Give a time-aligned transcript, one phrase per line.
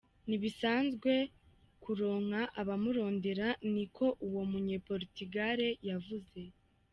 [0.27, 1.11] Ni ibisanzwe
[1.83, 6.41] kuronka abamurondera," ni ko uwo munye Portugal yavuze.